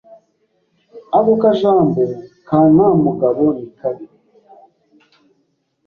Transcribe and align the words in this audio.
ako 1.17 1.31
ka 1.41 1.51
jambo 1.59 2.01
ka 2.47 2.57
nta 2.73 2.87
mugabo 3.03 3.43
nikabi 3.57 4.05